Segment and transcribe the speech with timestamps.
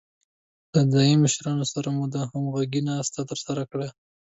[0.73, 3.87] له ځايي مشرانو سره مو د همغږۍ ناسته ترسره کړه.